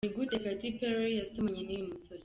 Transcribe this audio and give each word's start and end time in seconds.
Ni 0.03 0.13
gute 0.15 0.35
Katy 0.43 0.69
Perry 0.77 1.11
yasomanye 1.19 1.61
n’uyu 1.63 1.89
musore?. 1.91 2.19